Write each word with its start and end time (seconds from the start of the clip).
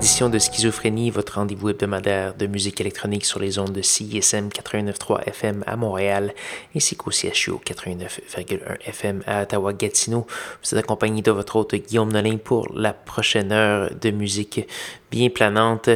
Édition 0.00 0.30
de 0.30 0.38
Schizophrénie, 0.38 1.10
votre 1.10 1.34
rendez-vous 1.34 1.68
hebdomadaire 1.68 2.32
de 2.34 2.46
musique 2.46 2.80
électronique 2.80 3.26
sur 3.26 3.38
les 3.38 3.58
ondes 3.58 3.72
de 3.72 3.82
CISM 3.82 4.48
89.3 4.48 5.24
FM 5.24 5.62
à 5.66 5.76
Montréal, 5.76 6.32
ainsi 6.74 6.96
qu'au 6.96 7.10
CHU 7.10 7.52
89.1 7.62 8.78
FM 8.86 9.22
à 9.26 9.42
Ottawa-Gatineau. 9.42 10.26
Vous 10.62 10.74
êtes 10.74 10.82
accompagné 10.82 11.20
de 11.20 11.30
votre 11.30 11.56
hôte 11.56 11.74
Guillaume 11.74 12.10
Nolin 12.10 12.38
pour 12.38 12.72
la 12.74 12.94
prochaine 12.94 13.52
heure 13.52 13.90
de 13.94 14.10
musique 14.10 14.66
bien 15.10 15.28
planante. 15.28 15.90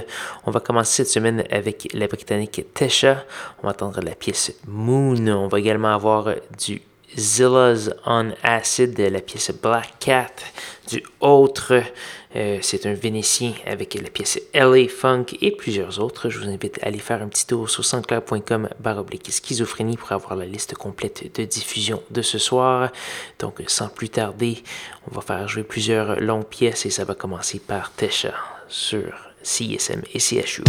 On 0.44 0.50
va 0.50 0.60
commencer 0.60 0.96
cette 0.96 1.08
semaine 1.08 1.42
avec 1.50 1.88
la 1.94 2.06
britannique 2.06 2.62
Tesha. 2.74 3.24
On 3.62 3.68
va 3.68 3.72
entendre 3.72 4.02
la 4.02 4.14
pièce 4.14 4.52
Moon. 4.66 5.26
On 5.28 5.48
va 5.48 5.58
également 5.58 5.94
avoir 5.94 6.28
du 6.58 6.82
Zillas 7.16 7.90
on 8.06 8.32
Acid, 8.42 8.98
la 8.98 9.20
pièce 9.20 9.52
Black 9.62 9.94
Cat, 10.00 10.34
du 10.88 11.02
autre 11.20 11.82
euh, 12.36 12.58
c'est 12.62 12.86
un 12.86 12.94
Vénétien 12.94 13.52
avec 13.66 13.94
la 13.94 14.10
pièce 14.10 14.40
LA 14.54 14.88
Funk 14.88 15.26
et 15.40 15.52
plusieurs 15.52 16.00
autres. 16.00 16.30
Je 16.30 16.38
vous 16.38 16.48
invite 16.48 16.78
à 16.82 16.86
aller 16.88 16.98
faire 16.98 17.22
un 17.22 17.28
petit 17.28 17.46
tour 17.46 17.70
sur 17.70 17.84
sansclair.com 17.84 18.68
baroblique 18.80 19.30
schizophrénie 19.30 19.96
pour 19.96 20.10
avoir 20.12 20.34
la 20.34 20.46
liste 20.46 20.74
complète 20.74 21.38
de 21.38 21.44
diffusion 21.44 22.02
de 22.10 22.22
ce 22.22 22.38
soir. 22.38 22.90
Donc 23.38 23.62
sans 23.68 23.88
plus 23.88 24.08
tarder, 24.08 24.62
on 25.10 25.14
va 25.14 25.20
faire 25.20 25.46
jouer 25.46 25.62
plusieurs 25.62 26.20
longues 26.20 26.46
pièces 26.46 26.86
et 26.86 26.90
ça 26.90 27.04
va 27.04 27.14
commencer 27.14 27.60
par 27.60 27.92
Tesha 27.92 28.34
sur 28.68 29.12
CSM 29.42 30.02
et 30.12 30.18
CHU. 30.18 30.64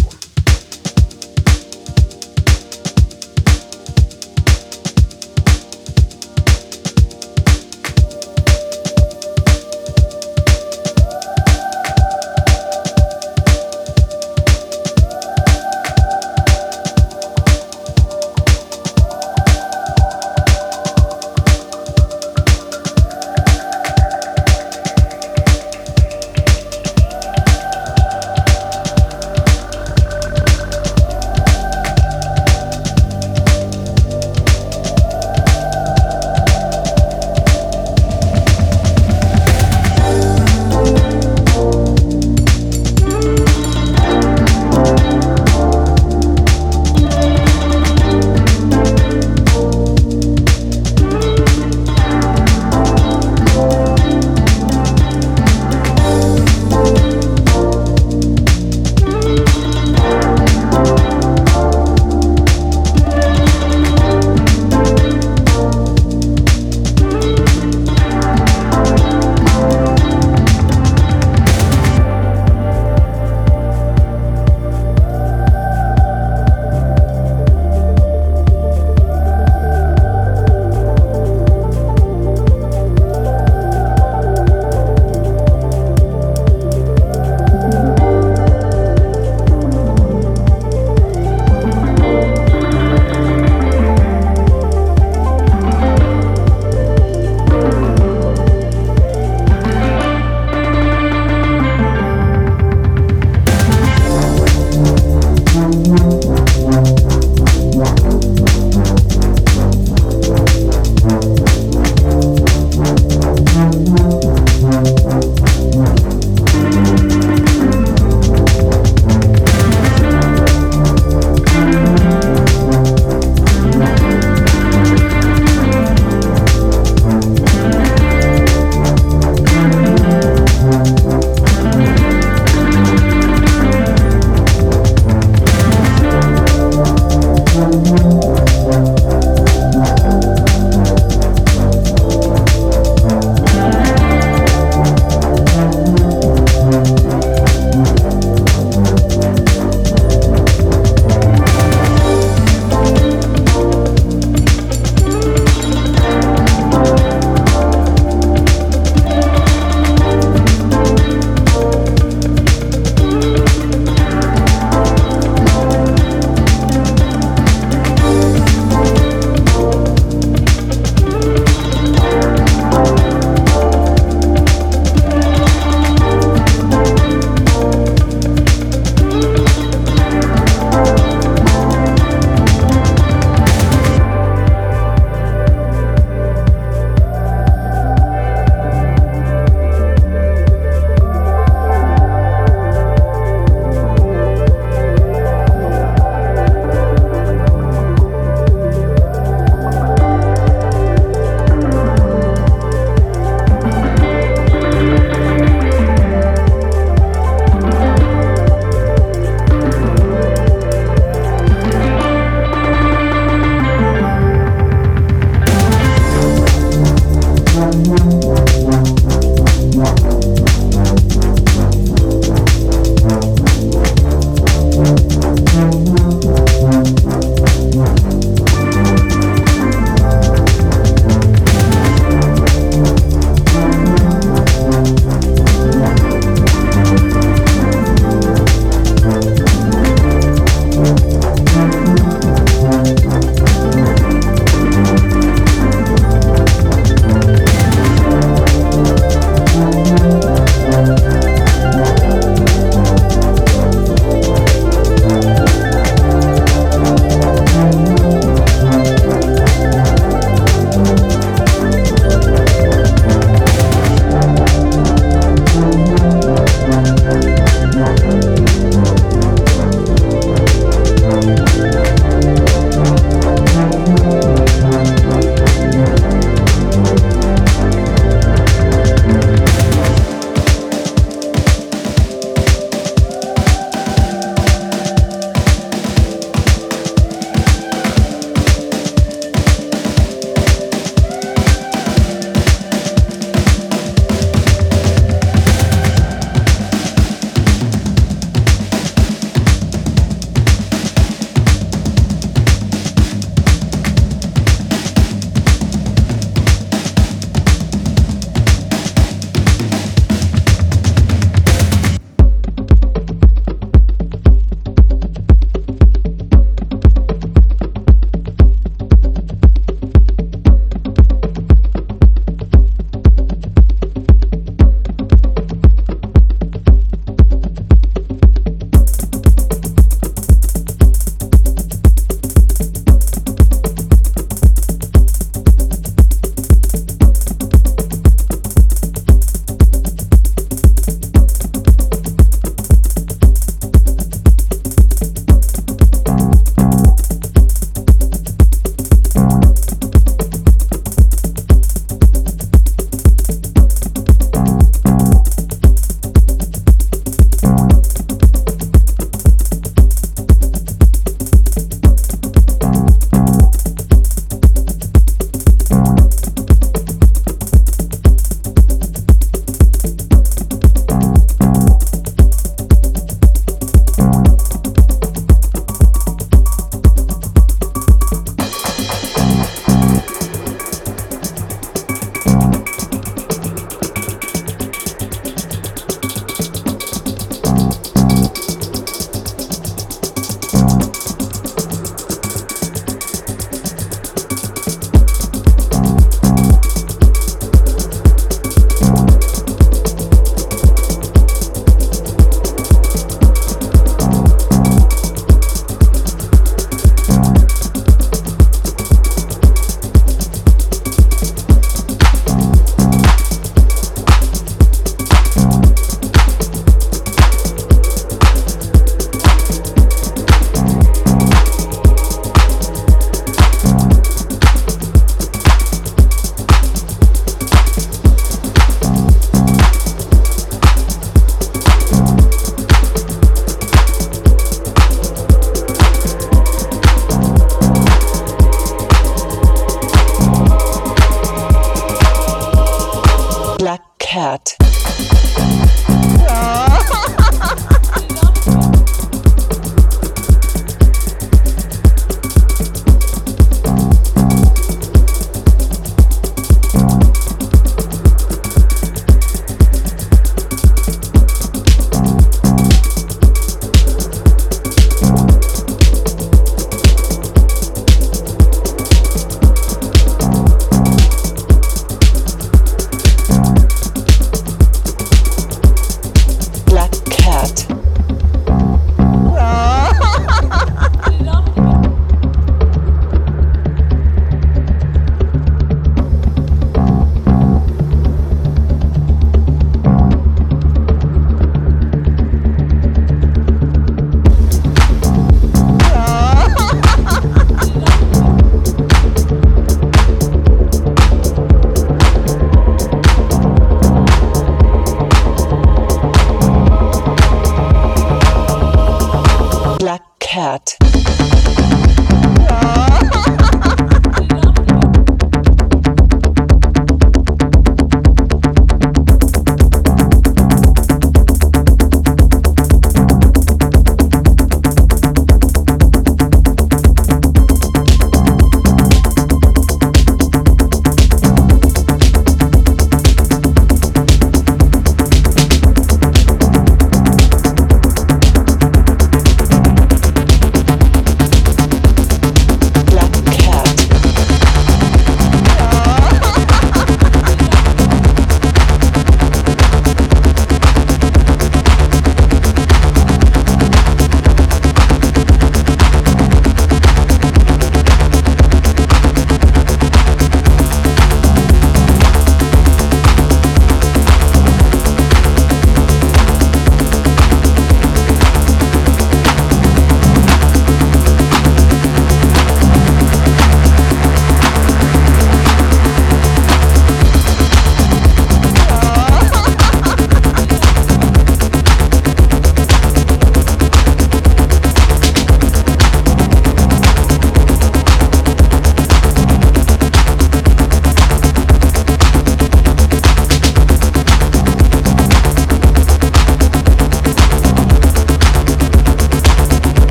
cat. 444.15 444.55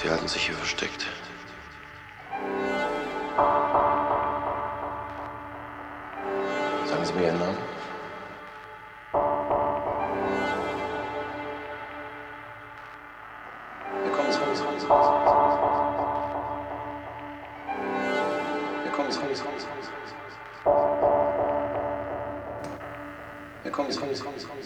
Sie 0.00 0.08
hatten 0.08 0.28
sich 0.28 0.46
hier 0.46 0.54
versteckt. 0.54 1.08
Sagen 6.86 7.04
Sie 7.04 7.12
mir 7.14 7.24
Ihren 7.26 7.40
Namen. 7.40 7.58
Ja, 14.04 14.10
kommen 14.14 14.30
kommen 14.30 14.56
kommen 14.56 14.78
kommen 14.78 14.78
kommen 14.78 15.02
Sie, 19.10 19.18
kommen 19.18 19.18
kommen 19.18 19.34
kommen 19.34 19.42
kommen. 19.42 19.74
Ja, 23.64 23.70
kommen 23.72 23.96
kommen 23.96 24.14
kommen 24.14 24.38
kommen. 24.38 24.58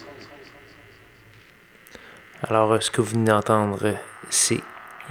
Alors, 2.42 2.72
euh, 2.72 2.80
ce 2.80 2.90
que 2.90 3.00
vous 3.00 3.12
venez 3.12 3.30
d'entendre, 3.30 3.94
c'est 4.28 4.62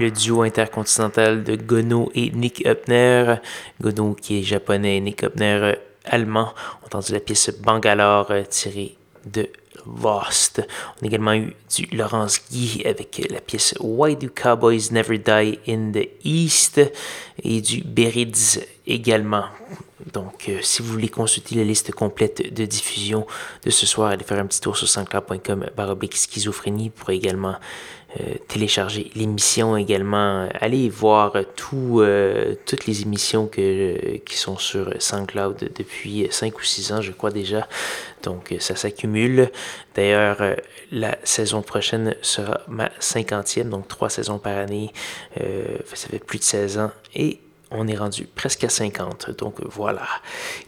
le 0.01 0.09
duo 0.09 0.41
intercontinental 0.41 1.43
de 1.43 1.55
Gono 1.55 2.11
et 2.15 2.31
Nick 2.31 2.63
Hupner. 2.65 3.35
Gono 3.79 4.15
qui 4.15 4.39
est 4.39 4.43
japonais, 4.43 4.99
Nick 4.99 5.21
Hupner 5.21 5.59
euh, 5.61 5.75
allemand. 6.05 6.53
On 6.81 6.83
a 6.83 6.85
entendu 6.87 7.13
la 7.13 7.19
pièce 7.19 7.51
Bangalore 7.61 8.31
euh, 8.31 8.43
tirée 8.49 8.97
de 9.25 9.47
Lost. 9.85 10.61
On 10.99 11.05
a 11.05 11.07
également 11.07 11.33
eu 11.33 11.53
du 11.75 11.85
Laurence 11.95 12.41
Guy 12.49 12.81
avec 12.85 13.27
la 13.29 13.41
pièce 13.41 13.75
Why 13.79 14.15
Do 14.15 14.29
Cowboys 14.29 14.91
Never 14.91 15.19
Die 15.19 15.59
in 15.67 15.91
the 15.91 16.09
East? 16.23 16.81
Et 17.43 17.61
du 17.61 17.83
Berids 17.83 18.59
également. 18.87 19.45
Donc, 20.13 20.49
euh, 20.49 20.59
si 20.61 20.81
vous 20.81 20.91
voulez 20.91 21.09
consulter 21.09 21.55
la 21.55 21.63
liste 21.63 21.91
complète 21.91 22.53
de 22.53 22.65
diffusion 22.65 23.27
de 23.63 23.69
ce 23.69 23.85
soir, 23.85 24.09
allez 24.09 24.23
faire 24.23 24.39
un 24.39 24.47
petit 24.47 24.61
tour 24.61 24.75
sur 24.75 24.87
sanscloud.com 24.87 25.67
baroblique 25.75 26.17
schizophrénie. 26.17 26.89
Pourrez 26.89 27.15
également 27.15 27.51
euh, 27.51 27.53
télécharger 28.47 29.09
l'émission 29.15 29.77
également. 29.77 30.49
Allez 30.59 30.89
voir 30.89 31.33
tout, 31.55 31.99
euh, 32.01 32.55
toutes 32.65 32.85
les 32.85 33.01
émissions 33.01 33.47
que, 33.47 34.17
qui 34.17 34.37
sont 34.37 34.57
sur 34.57 34.93
SoundCloud 34.99 35.71
depuis 35.75 36.27
5 36.29 36.57
ou 36.59 36.63
6 36.63 36.91
ans, 36.91 37.01
je 37.01 37.11
crois 37.11 37.31
déjà. 37.31 37.67
Donc, 38.23 38.53
ça 38.59 38.75
s'accumule. 38.75 39.49
D'ailleurs, 39.95 40.41
euh, 40.41 40.55
la 40.91 41.17
saison 41.23 41.61
prochaine 41.61 42.15
sera 42.21 42.61
ma 42.67 42.89
cinquantième, 42.99 43.69
donc 43.69 43.87
trois 43.87 44.09
saisons 44.09 44.39
par 44.39 44.57
année. 44.57 44.91
Euh, 45.39 45.77
ça 45.93 46.07
fait 46.09 46.19
plus 46.19 46.39
de 46.39 46.43
16 46.43 46.77
ans. 46.79 46.91
Et 47.15 47.39
on 47.71 47.87
est 47.87 47.95
rendu 47.95 48.25
presque 48.25 48.63
à 48.63 48.69
50. 48.69 49.31
Donc 49.37 49.55
voilà. 49.65 50.07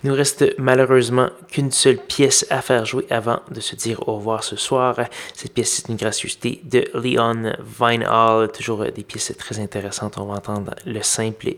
Il 0.04 0.10
nous 0.10 0.16
reste 0.16 0.46
malheureusement 0.58 1.30
qu'une 1.52 1.72
seule 1.72 1.98
pièce 1.98 2.46
à 2.50 2.62
faire 2.62 2.86
jouer 2.86 3.06
avant 3.10 3.42
de 3.52 3.60
se 3.60 3.76
dire 3.76 4.08
au 4.08 4.16
revoir 4.16 4.44
ce 4.44 4.56
soir. 4.56 4.96
Cette 5.34 5.54
pièce 5.54 5.80
est 5.80 5.90
une 5.90 5.98
gracieuseté 5.98 6.62
de 6.64 6.86
Leon 6.94 7.54
Vinehall. 7.80 8.52
Toujours 8.52 8.86
des 8.86 9.04
pièces 9.04 9.34
très 9.38 9.60
intéressantes. 9.60 10.18
On 10.18 10.26
va 10.26 10.36
entendre 10.36 10.74
le 10.86 11.02
simple 11.02 11.56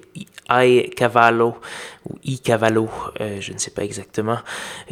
I 0.49 0.89
Cavallo 0.95 1.55
ou 2.07 2.15
I 2.23 2.39
Cavallo, 2.39 2.89
euh, 3.19 3.41
je 3.41 3.53
ne 3.53 3.57
sais 3.57 3.71
pas 3.71 3.83
exactement. 3.83 4.37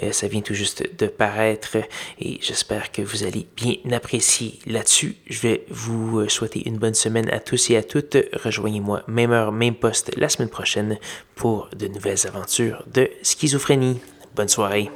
Euh, 0.01 0.11
ça 0.11 0.27
vient 0.27 0.41
tout 0.41 0.55
juste 0.55 0.97
de 0.97 1.07
paraître 1.07 1.77
et 2.19 2.39
j'espère 2.41 2.91
que 2.91 3.01
vous 3.01 3.23
allez 3.23 3.45
bien 3.55 3.75
apprécier 3.91 4.59
là-dessus. 4.65 5.15
Je 5.29 5.41
vais 5.41 5.65
vous 5.69 6.27
souhaiter 6.29 6.67
une 6.67 6.77
bonne 6.77 6.95
semaine 6.95 7.29
à 7.29 7.39
tous 7.39 7.69
et 7.69 7.77
à 7.77 7.83
toutes. 7.83 8.17
Rejoignez-moi 8.33 9.03
même 9.07 9.31
heure, 9.31 9.51
même 9.51 9.75
poste 9.75 10.11
la 10.17 10.29
prochaine 10.49 10.97
pour 11.35 11.69
de 11.75 11.87
nouvelles 11.87 12.27
aventures 12.27 12.83
de 12.87 13.09
schizophrénie. 13.21 13.99
Bonne 14.35 14.49
soirée. 14.49 14.89